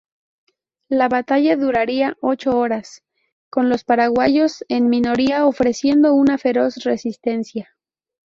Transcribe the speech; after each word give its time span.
La 0.89 1.09
batalla 1.09 1.55
duraría 1.55 2.17
ocho 2.21 2.57
horas, 2.57 3.03
con 3.51 3.69
los 3.69 3.83
paraguayos, 3.83 4.65
en 4.67 4.89
minoría, 4.89 5.45
ofreciendo 5.45 6.15
una 6.15 6.39
feroz 6.39 6.77
resistencia. 6.83 7.75